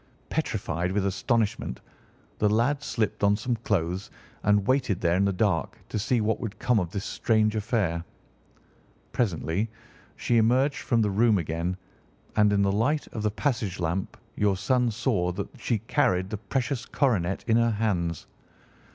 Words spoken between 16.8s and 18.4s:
coronet in her hands.